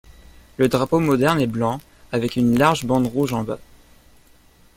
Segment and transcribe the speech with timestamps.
[0.57, 1.79] Le drapeau moderne est blanc
[2.11, 3.59] avec une large bande rouge en bas.